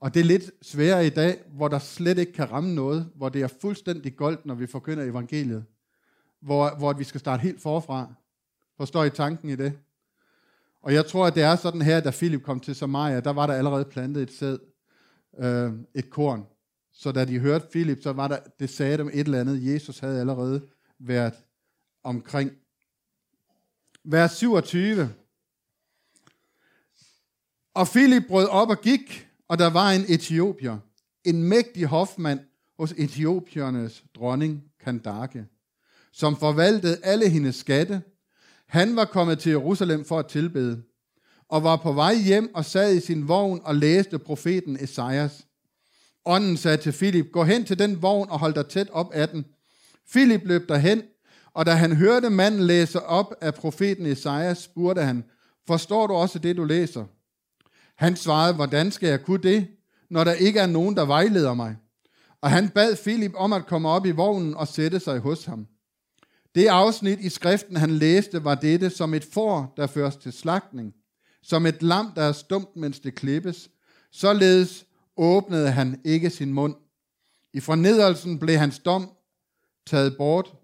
[0.00, 3.28] Og det er lidt sværere i dag, hvor der slet ikke kan ramme noget, hvor
[3.28, 5.64] det er fuldstændig goldt, når vi forkynder evangeliet
[6.42, 8.14] hvor, hvor vi skal starte helt forfra.
[8.76, 9.78] Forstår I tanken i det?
[10.82, 13.46] Og jeg tror, at det er sådan her, da Philip kom til Samaria, der var
[13.46, 14.58] der allerede plantet et sæd,
[15.38, 16.46] øh, et korn.
[16.92, 19.72] Så da de hørte Philip, så var der, det sagde dem et eller andet.
[19.72, 21.34] Jesus havde allerede været
[22.02, 22.52] omkring.
[24.04, 25.14] Vers 27.
[27.74, 30.78] Og Philip brød op og gik, og der var en etiopier,
[31.24, 32.40] en mægtig hofmand
[32.78, 35.46] hos etiopiernes dronning Kandake
[36.12, 38.02] som forvaltede alle hendes skatte.
[38.68, 40.82] Han var kommet til Jerusalem for at tilbede,
[41.48, 45.46] og var på vej hjem og sad i sin vogn og læste profeten Esajas.
[46.24, 49.28] Ånden sagde til Filip, gå hen til den vogn og hold dig tæt op af
[49.28, 49.44] den.
[50.08, 51.02] Filip løb derhen,
[51.54, 55.24] og da han hørte manden læse op af profeten Esajas, spurgte han,
[55.66, 57.04] forstår du også det, du læser?
[57.96, 59.66] Han svarede, hvordan skal jeg kunne det,
[60.10, 61.76] når der ikke er nogen, der vejleder mig?
[62.40, 65.66] Og han bad Filip om at komme op i vognen og sætte sig hos ham.
[66.54, 70.94] Det afsnit i skriften, han læste, var dette som et får, der føres til slagtning,
[71.42, 73.70] som et lam, der er stumt, mens det klippes.
[74.10, 74.86] Således
[75.16, 76.74] åbnede han ikke sin mund.
[77.52, 79.10] I fornedrelsen blev hans dom
[79.86, 80.54] taget bort.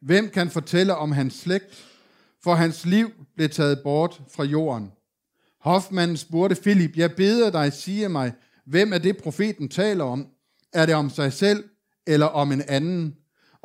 [0.00, 1.84] Hvem kan fortælle om hans slægt?
[2.42, 4.92] For hans liv blev taget bort fra jorden.
[5.60, 8.32] Hofmanden spurgte Filip, jeg beder dig, sige mig,
[8.66, 10.28] hvem er det profeten taler om?
[10.72, 11.64] Er det om sig selv
[12.06, 13.16] eller om en anden?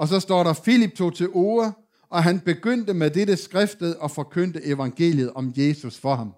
[0.02, 4.12] Og så står der, Filip tog til ord, og han begyndte med dette skriftet og
[4.12, 6.34] forkyndte evangeliet om Jesus for ham.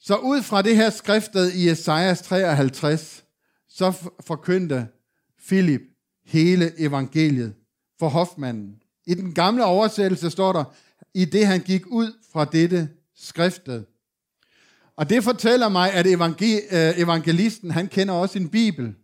[0.00, 3.24] Så ud fra det her skriftet i Esajas 53,
[3.68, 4.86] så forkyndte
[5.38, 5.80] Filip
[6.26, 7.54] hele evangeliet
[7.98, 8.82] for hofmanden.
[9.06, 10.64] I den gamle oversættelse står der,
[11.14, 13.86] i det han gik ud fra dette skriftet.
[14.96, 18.94] Og det fortæller mig, at øh, evangelisten, han kender også sin bibel.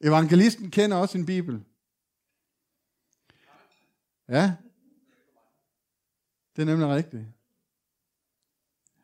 [0.00, 1.64] Evangelisten kender også sin bibel.
[4.28, 4.54] Ja.
[6.56, 7.24] Det er nemlig rigtigt.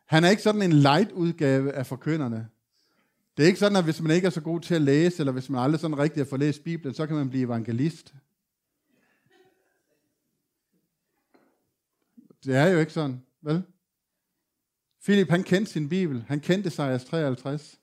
[0.07, 2.49] Han er ikke sådan en light udgave af forkynderne.
[3.37, 5.33] Det er ikke sådan, at hvis man ikke er så god til at læse, eller
[5.33, 8.15] hvis man aldrig sådan rigtig har fået læst Bibelen, så kan man blive evangelist.
[12.45, 13.63] Det er jo ikke sådan, vel?
[15.05, 16.25] Philip, han kendte sin Bibel.
[16.29, 17.81] Han kendte Esajas 53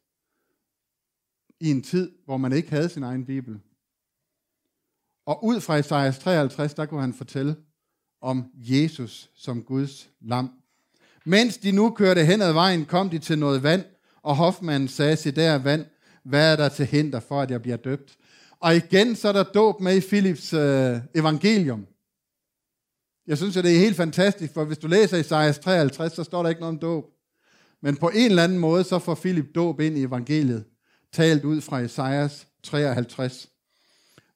[1.59, 3.59] i en tid, hvor man ikke havde sin egen bibel.
[5.25, 7.55] Og ud fra Esajas 53, der kunne han fortælle
[8.21, 10.51] om Jesus som Guds lam.
[11.25, 13.83] Mens de nu kørte hen ad vejen, kom de til noget vand,
[14.21, 15.85] og hofmanden sagde, se der vand,
[16.23, 18.17] hvad er der til hinder for, at jeg bliver døbt?
[18.59, 21.87] Og igen så er der dåb med i Philips øh, evangelium.
[23.27, 26.43] Jeg synes, at det er helt fantastisk, for hvis du læser Isaias 53, så står
[26.43, 27.05] der ikke noget om dåb.
[27.81, 30.65] Men på en eller anden måde, så får Philip dåb ind i evangeliet,
[31.13, 33.49] talt ud fra Esajas 53.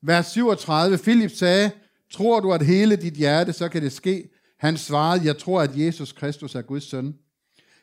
[0.01, 1.71] Vers 37, Philip sagde,
[2.11, 4.29] tror du, at hele dit hjerte, så kan det ske?
[4.59, 7.15] Han svarede, jeg tror, at Jesus Kristus er Guds søn.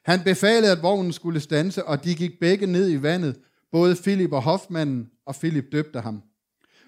[0.05, 3.37] Han befalede, at vognen skulle stanse, og de gik begge ned i vandet,
[3.73, 6.23] både Philip og hofmanden, og Philip døbte ham.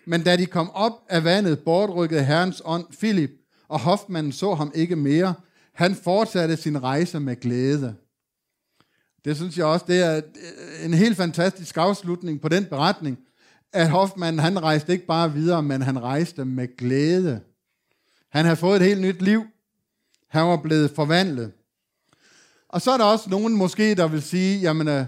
[0.06, 3.30] Men da de kom op af vandet, bortrykkede Herrens ånd Philip,
[3.68, 5.34] og hofmanden så ham ikke mere.
[5.72, 7.94] Han fortsatte sin rejse med glæde.
[9.26, 13.18] Det synes jeg også, det er øh, en helt fantastisk afslutning på den beretning,
[13.72, 17.40] at Hoffmann, han rejste ikke bare videre, men han rejste med glæde.
[18.28, 19.44] Han har fået et helt nyt liv.
[20.28, 21.52] Han var blevet forvandlet.
[22.68, 25.04] Og så er der også nogen måske, der vil sige, jamen, øh,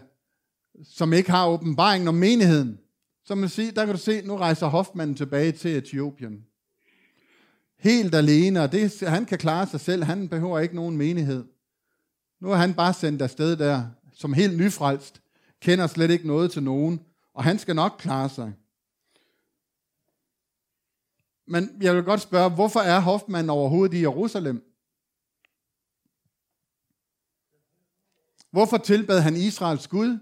[0.84, 2.78] som ikke har åbenbaringen om menigheden.
[3.24, 6.44] som man sige, der kan du se, nu rejser Hoffmann tilbage til Etiopien.
[7.78, 10.04] Helt alene, og det, han kan klare sig selv.
[10.04, 11.44] Han behøver ikke nogen menighed.
[12.40, 13.84] Nu er han bare sendt afsted der,
[14.18, 15.20] som helt nyfrelst,
[15.60, 17.00] kender slet ikke noget til nogen,
[17.34, 18.52] og han skal nok klare sig.
[21.46, 24.64] Men jeg vil godt spørge, hvorfor er Hoffmann overhovedet i Jerusalem?
[28.50, 30.18] Hvorfor tilbad han Israels Gud?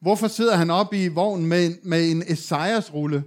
[0.00, 3.24] Hvorfor sidder han oppe i vognen med en, med en Esajas-rulle?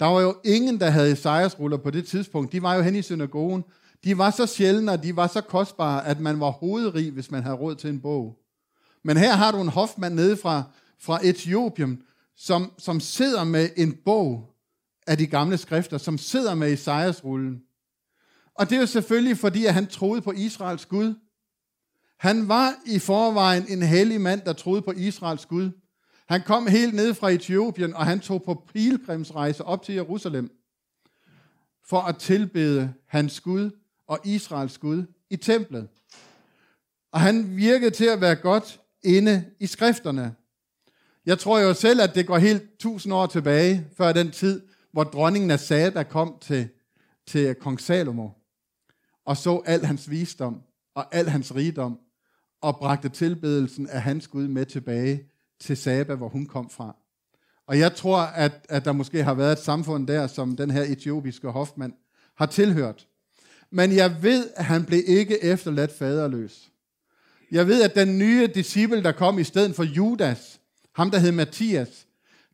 [0.00, 2.52] Der var jo ingen, der havde Esajas-ruller på det tidspunkt.
[2.52, 3.64] De var jo hen i synagogen.
[4.04, 7.42] De var så sjældne, og de var så kostbare, at man var hovedrig, hvis man
[7.42, 8.41] havde råd til en bog.
[9.04, 10.62] Men her har du en hofmand nede fra,
[10.98, 12.02] fra Etiopien,
[12.36, 14.54] som, som sidder med en bog
[15.06, 17.62] af de gamle skrifter, som sidder med Isaias-rullen.
[18.54, 21.14] Og det er jo selvfølgelig fordi, at han troede på Israels Gud.
[22.18, 25.70] Han var i forvejen en hellig mand, der troede på Israels Gud.
[26.28, 30.50] Han kom helt ned fra Etiopien, og han tog på pilgrimsrejse op til Jerusalem
[31.84, 33.70] for at tilbede hans Gud
[34.06, 35.88] og Israels Gud i templet.
[37.12, 40.34] Og han virkede til at være godt inde i skrifterne.
[41.26, 44.62] Jeg tror jo selv, at det går helt tusind år tilbage, før den tid,
[44.92, 46.68] hvor dronningen af Sada kom til,
[47.26, 48.28] til kong Salomo,
[49.24, 50.62] og så al hans visdom
[50.94, 51.98] og al hans rigdom,
[52.60, 56.96] og bragte tilbedelsen af hans Gud med tilbage til Saba, hvor hun kom fra.
[57.66, 60.82] Og jeg tror, at, at der måske har været et samfund der, som den her
[60.82, 61.92] etiopiske hofmand
[62.36, 63.06] har tilhørt.
[63.70, 66.71] Men jeg ved, at han blev ikke efterladt faderløs.
[67.52, 70.60] Jeg ved, at den nye disciple, der kom i stedet for Judas,
[70.92, 72.06] ham der hed Mathias,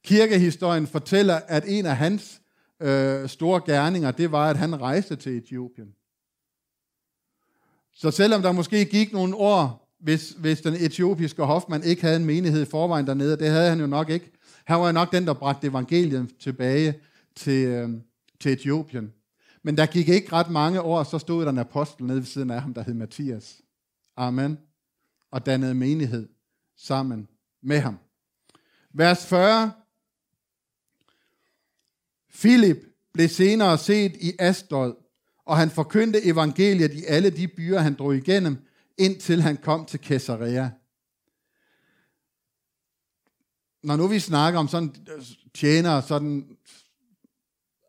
[0.04, 2.40] kirkehistorien fortæller, at en af hans
[2.82, 5.94] øh, store gerninger, det var, at han rejste til Etiopien.
[7.94, 12.24] Så selvom der måske gik nogle år, hvis, hvis den etiopiske hofmand ikke havde en
[12.24, 14.32] menighed i forvejen dernede, det havde han jo nok ikke.
[14.64, 16.94] Han var jo nok den, der bragte evangeliet tilbage
[17.36, 17.90] til, øh,
[18.40, 19.12] til Etiopien.
[19.62, 22.50] Men der gik ikke ret mange år, så stod der en apostel nede ved siden
[22.50, 23.60] af ham, der hed Matthias.
[24.16, 24.58] Amen.
[25.30, 26.28] Og dannede menighed
[26.76, 27.28] sammen
[27.62, 27.98] med ham.
[28.94, 29.72] Vers 40.
[32.34, 32.78] Philip
[33.12, 34.94] blev senere set i Asdod,
[35.44, 38.56] og han forkyndte evangeliet i alle de byer, han drog igennem,
[38.98, 40.70] indtil han kom til Caesarea.
[43.82, 46.56] Når nu vi snakker om sådan øh, tjenere, sådan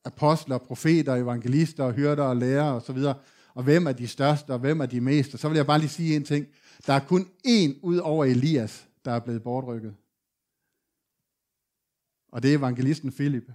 [0.05, 3.15] apostler, profeter, evangelister, hyrder og lærere osv., og,
[3.53, 5.89] og hvem er de største, og hvem er de meste, så vil jeg bare lige
[5.89, 6.47] sige en ting.
[6.87, 9.95] Der er kun én ud over Elias, der er blevet bortrykket.
[12.31, 13.51] Og det er evangelisten Philip.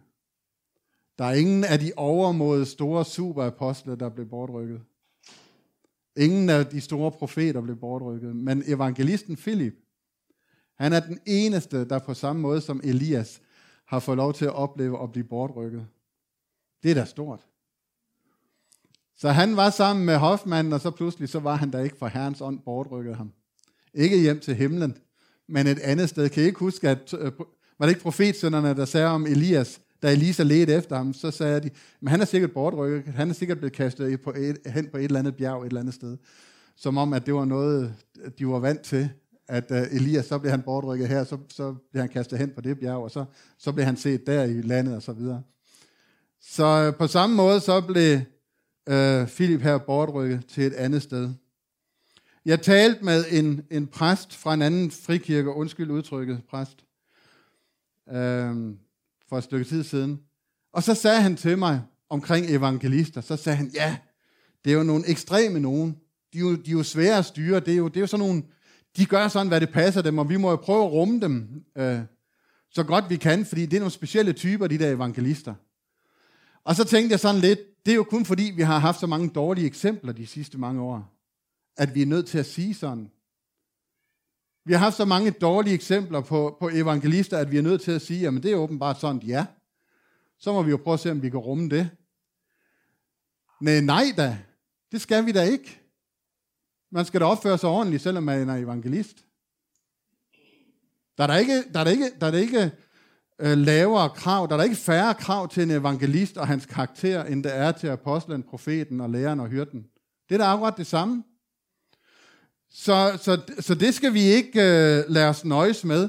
[1.18, 4.82] Der er ingen af de overmåde store superapostle, der blev bortrykket.
[6.16, 8.36] Ingen af de store profeter blev bortrykket.
[8.36, 9.74] Men evangelisten Philip,
[10.74, 13.42] han er den eneste, der på samme måde som Elias
[13.84, 15.86] har fået lov til at opleve at blive bortrykket.
[16.82, 17.46] Det er da stort.
[19.16, 22.06] Så han var sammen med Hoffmann, og så pludselig så var han der ikke, for
[22.06, 23.32] Herrens ånd bortrykkede ham.
[23.94, 24.96] Ikke hjem til himlen,
[25.48, 26.28] men et andet sted.
[26.28, 27.32] Kan I ikke huske, at øh,
[27.78, 31.60] var det ikke profetsønderne, der sagde om Elias, da Elisa ledte efter ham, så sagde
[31.60, 34.96] de, men han er sikkert bortrykket, han er sikkert blevet kastet på et, hen på
[34.96, 36.16] et eller andet bjerg et eller andet sted.
[36.76, 37.94] Som om, at det var noget,
[38.38, 39.10] de var vant til,
[39.48, 42.60] at uh, Elias, så blev han bortrykket her, så, så blev han kastet hen på
[42.60, 43.24] det bjerg, og så,
[43.58, 45.42] så blev han set der i landet og så videre.
[46.40, 48.20] Så uh, på samme måde, så blev
[48.88, 51.30] øh, Philip her bortrykket til et andet sted.
[52.44, 56.84] Jeg talte med en, en præst fra en anden frikirke, undskyld udtrykket, præst,
[58.08, 58.74] øh,
[59.28, 60.20] for et stykke tid siden.
[60.72, 63.96] Og så sagde han til mig omkring evangelister, så sagde han, ja,
[64.64, 65.96] det er jo nogle ekstreme nogen.
[66.32, 67.60] de, er jo, de er jo svære at styre.
[67.60, 68.42] Det er jo, det er jo sådan nogle,
[68.96, 71.64] de gør sådan, hvad det passer dem, og vi må jo prøve at rumme dem
[71.76, 72.00] øh,
[72.70, 75.54] så godt vi kan, fordi det er nogle specielle typer, de der evangelister.
[76.64, 79.06] Og så tænkte jeg sådan lidt, det er jo kun fordi, vi har haft så
[79.06, 81.14] mange dårlige eksempler de sidste mange år,
[81.76, 83.10] at vi er nødt til at sige sådan.
[84.64, 87.92] Vi har haft så mange dårlige eksempler på, på evangelister, at vi er nødt til
[87.92, 89.46] at sige, jamen det er åbenbart sådan, ja.
[90.38, 91.90] Så må vi jo prøve at se, om vi kan rumme det.
[93.60, 94.38] Nej, nej da.
[94.92, 95.80] Det skal vi da ikke.
[96.90, 99.24] Man skal da opføre sig ordentligt, selvom man er evangelist.
[101.18, 102.72] Der er der ikke, der er der ikke, der er der ikke
[103.40, 107.24] øh, lavere krav, der er der ikke færre krav til en evangelist og hans karakter,
[107.24, 109.86] end der er til apostlen, profeten og læreren og hyrden.
[110.28, 111.24] Det er da akkurat det samme.
[112.70, 116.08] Så, så, så det skal vi ikke øh, lade os nøjes med.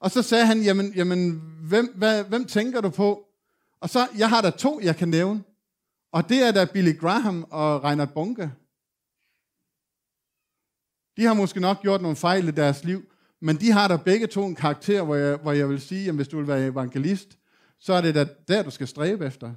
[0.00, 3.24] Og så sagde han, jamen, jamen hvem, hvad, hvem tænker du på?
[3.80, 5.42] Og så, jeg har der to, jeg kan nævne.
[6.12, 8.52] Og det er da Billy Graham og Reinhard Bunke.
[11.16, 13.02] De har måske nok gjort nogle fejl i deres liv,
[13.40, 16.14] men de har der begge to en karakter, hvor jeg, hvor jeg vil sige, at
[16.14, 17.38] hvis du vil være evangelist,
[17.78, 19.54] så er det da der, du skal stræbe efter.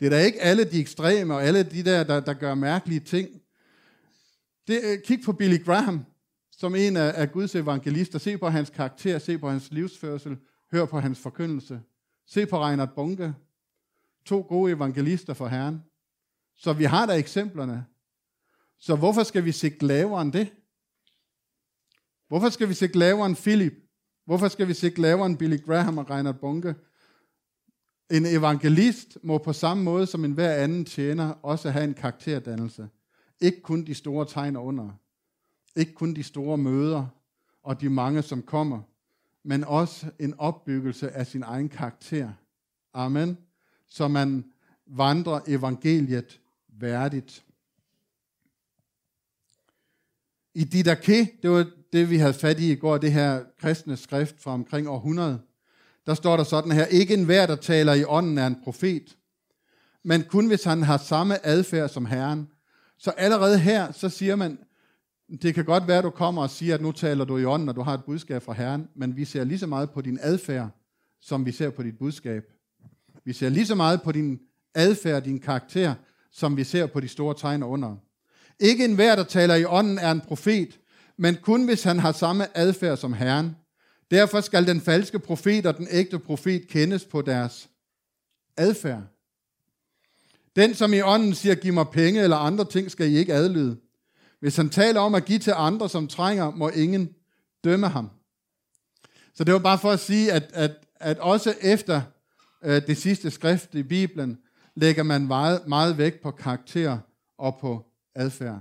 [0.00, 3.00] Det er da ikke alle de ekstreme og alle de der, der, der gør mærkelige
[3.00, 3.28] ting.
[4.66, 6.04] Det, øh, kig på Billy Graham,
[6.50, 8.18] som en af, af Guds evangelister.
[8.18, 10.36] Se på hans karakter, se på hans livsførsel,
[10.72, 11.80] hør på hans forkyndelse.
[12.26, 13.34] Se på Reinhard Bunke.
[14.24, 15.82] To gode evangelister for Herren.
[16.56, 17.84] Så vi har da eksemplerne.
[18.78, 20.52] Så hvorfor skal vi sigte lavere end det?
[22.32, 23.72] Hvorfor skal vi sigte lavere end Philip?
[24.24, 26.74] Hvorfor skal vi sigte lavere end Billy Graham og Reinhard Bunke?
[28.10, 32.88] En evangelist må på samme måde som en hver anden tjener også have en karakterdannelse.
[33.40, 34.90] Ikke kun de store tegn under.
[35.76, 37.06] Ikke kun de store møder
[37.62, 38.80] og de mange, som kommer,
[39.42, 42.32] men også en opbyggelse af sin egen karakter.
[42.94, 43.38] Amen.
[43.86, 44.44] Så man
[44.86, 47.44] vandrer evangeliet værdigt.
[50.54, 54.42] I Didache, det var det, vi havde fat i i går, det her kristne skrift
[54.42, 55.40] fra omkring århundrede,
[56.06, 59.16] der står der sådan her, ikke enhver, der taler i ånden, er en profet,
[60.04, 62.48] men kun hvis han har samme adfærd som Herren.
[62.98, 64.58] Så allerede her, så siger man,
[65.42, 67.68] det kan godt være, at du kommer og siger, at nu taler du i ånden,
[67.68, 70.18] og du har et budskab fra Herren, men vi ser lige så meget på din
[70.22, 70.68] adfærd,
[71.20, 72.44] som vi ser på dit budskab.
[73.24, 74.40] Vi ser lige så meget på din
[74.74, 75.94] adfærd, din karakter,
[76.32, 77.96] som vi ser på de store tegn under.
[78.60, 80.78] Ikke enhver, der taler i ånden, er en profet,
[81.22, 83.56] men kun hvis han har samme adfærd som Herren.
[84.10, 87.68] Derfor skal den falske profet og den ægte profet kendes på deres
[88.56, 89.02] adfærd.
[90.56, 93.76] Den, som i ånden siger, giv mig penge eller andre ting, skal I ikke adlyde.
[94.40, 97.14] Hvis han taler om at give til andre, som trænger, må ingen
[97.64, 98.10] dømme ham.
[99.34, 102.02] Så det var bare for at sige, at, at, at også efter
[102.64, 104.38] øh, det sidste skrift i Bibelen,
[104.74, 106.98] lægger man meget, meget vægt på karakter
[107.38, 108.60] og på adfærd.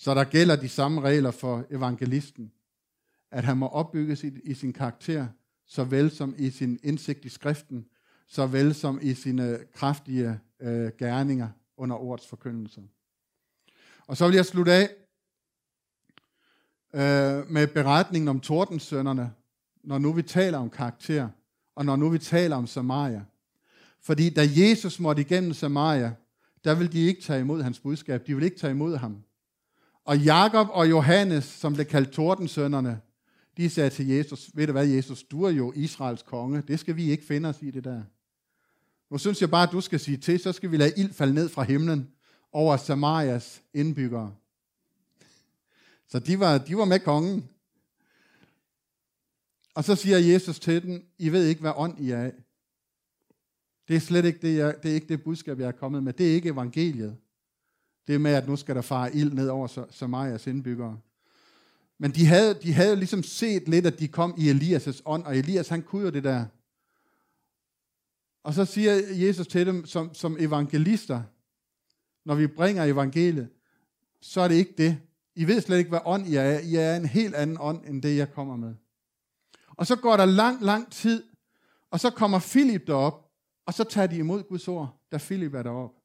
[0.00, 2.52] Så der gælder de samme regler for evangelisten,
[3.30, 5.26] at han må opbygges i, i sin karakter,
[5.66, 7.86] såvel som i sin indsigt i skriften,
[8.26, 12.82] såvel som i sine kraftige øh, gerninger under ordets forkyndelse.
[14.06, 14.90] Og så vil jeg slutte af
[16.94, 19.32] øh, med beretningen om tordensønderne,
[19.84, 21.28] når nu vi taler om karakter,
[21.74, 23.24] og når nu vi taler om Samaria.
[24.00, 26.14] Fordi da Jesus måtte igennem Samaria,
[26.64, 28.26] der ville de ikke tage imod hans budskab.
[28.26, 29.24] De ville ikke tage imod ham.
[30.08, 33.00] Og Jakob og Johannes, som blev kaldt tordensønderne,
[33.56, 36.96] de sagde til Jesus, ved du hvad Jesus, du er jo Israels konge, det skal
[36.96, 38.02] vi ikke finde os i det der.
[39.10, 41.34] Nu synes jeg bare, at du skal sige til, så skal vi lade ild falde
[41.34, 42.10] ned fra himlen
[42.52, 44.34] over Samarias indbyggere.
[46.08, 47.48] Så de var, de var med kongen.
[49.74, 52.32] Og så siger Jesus til dem, I ved ikke, hvad ånd I er af.
[53.88, 56.12] Det er slet ikke det, jeg, det, er ikke det budskab, jeg er kommet med.
[56.12, 57.16] Det er ikke evangeliet.
[58.08, 61.00] Det med, at nu skal der fare ild ned over Samarias indbyggere.
[61.98, 65.36] Men de havde, de havde ligesom set lidt, at de kom i Elias' ånd, og
[65.36, 66.44] Elias han kunne jo det der.
[68.42, 68.92] Og så siger
[69.26, 71.22] Jesus til dem som, som evangelister,
[72.24, 73.48] når vi bringer evangeliet,
[74.20, 74.98] så er det ikke det.
[75.34, 76.58] I ved slet ikke, hvad ånd I er.
[76.58, 78.74] I er en helt anden ånd, end det, jeg kommer med.
[79.76, 81.22] Og så går der lang, lang tid,
[81.90, 83.30] og så kommer Filip derop,
[83.66, 85.97] og så tager de imod Guds ord, da Filip er derop.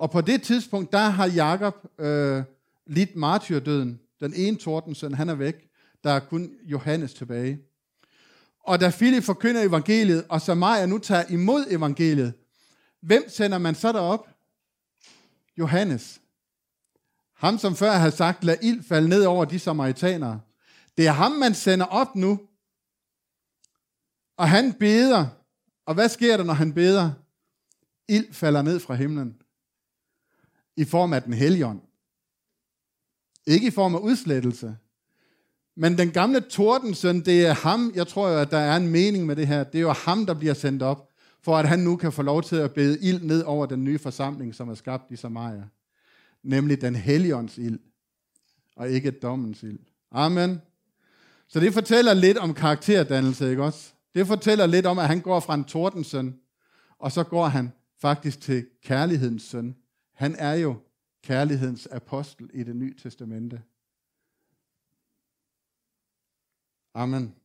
[0.00, 2.42] Og på det tidspunkt, der har Jakob øh,
[2.86, 4.00] lidt martyrdøden.
[4.20, 5.68] Den ene tordensøn, han er væk.
[6.04, 7.58] Der er kun Johannes tilbage.
[8.60, 12.34] Og da Philip forkynder evangeliet, og Samaria nu tager imod evangeliet,
[13.00, 14.28] hvem sender man så derop?
[15.58, 16.20] Johannes.
[17.36, 20.40] Ham, som før havde sagt, lad ild falde ned over de samaritanere.
[20.96, 22.40] Det er ham, man sender op nu.
[24.36, 25.26] Og han beder.
[25.86, 27.10] Og hvad sker der, når han beder?
[28.08, 29.39] Ild falder ned fra himlen
[30.80, 31.80] i form af den helligånd.
[33.46, 34.76] Ikke i form af udslettelse.
[35.76, 39.26] Men den gamle tordensøn, det er ham, jeg tror jo, at der er en mening
[39.26, 41.08] med det her, det er jo ham, der bliver sendt op,
[41.42, 43.98] for at han nu kan få lov til at bede ild ned over den nye
[43.98, 45.64] forsamling, som er skabt i Samaria.
[46.42, 47.78] Nemlig den helligånds ild,
[48.76, 49.78] og ikke dommens ild.
[50.12, 50.60] Amen.
[51.48, 53.92] Så det fortæller lidt om karakterdannelse, ikke også?
[54.14, 56.34] Det fortæller lidt om, at han går fra en tordensøn,
[56.98, 59.76] og så går han faktisk til kærlighedens søn.
[60.20, 60.76] Han er jo
[61.22, 63.62] kærlighedens apostel i det nye testamente.
[66.94, 67.39] Amen.